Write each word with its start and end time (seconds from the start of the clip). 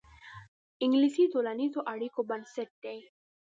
انګلیسي 0.83 1.23
د 1.27 1.31
ټولنیزو 1.33 1.79
اړیکو 1.93 2.19
بنسټ 2.29 2.69
دی 2.83 2.97